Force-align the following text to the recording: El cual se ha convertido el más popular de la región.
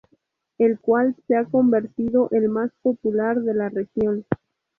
El 0.57 0.79
cual 0.79 1.15
se 1.27 1.35
ha 1.37 1.45
convertido 1.45 2.27
el 2.31 2.49
más 2.49 2.71
popular 2.81 3.39
de 3.39 3.53
la 3.53 3.69
región. 3.69 4.25